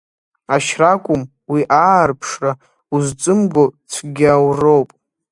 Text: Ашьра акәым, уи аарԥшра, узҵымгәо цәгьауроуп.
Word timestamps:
Ашьра 0.55 0.89
акәым, 0.95 1.23
уи 1.51 1.61
аарԥшра, 1.83 2.51
узҵымгәо 2.95 3.65
цәгьауроуп. 3.91 4.89